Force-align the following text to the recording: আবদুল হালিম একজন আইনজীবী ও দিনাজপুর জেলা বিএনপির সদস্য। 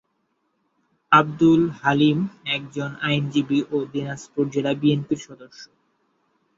আবদুল 1.11 1.61
হালিম 1.79 2.19
একজন 2.47 2.91
আইনজীবী 3.01 3.59
ও 3.71 3.77
দিনাজপুর 3.93 4.45
জেলা 4.53 4.71
বিএনপির 4.73 5.19
সদস্য। 5.27 5.61